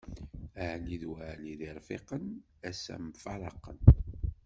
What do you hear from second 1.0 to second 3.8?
d Weɛli d irfiqen, assa mfaraqen.